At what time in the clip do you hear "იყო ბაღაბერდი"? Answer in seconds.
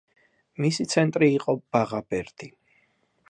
1.35-2.53